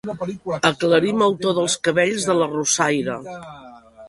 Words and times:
Aclarim 0.69 1.21
el 1.25 1.35
to 1.43 1.53
dels 1.59 1.75
cabells 1.89 2.27
de 2.31 2.37
l'arrossaire. 2.39 3.21